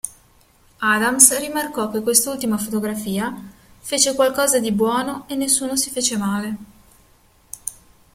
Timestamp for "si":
5.75-5.91